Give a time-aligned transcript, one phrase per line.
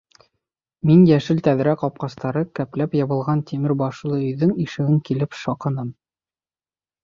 [0.91, 5.97] Мин йәшел тәҙрә ҡапҡастары кәпләп ябылған тимер башлы өйҙөң ишеген килеп шаҡыным.